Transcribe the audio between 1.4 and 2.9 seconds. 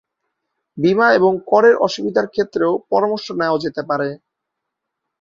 করের অসুবিধার ক্ষেত্রেও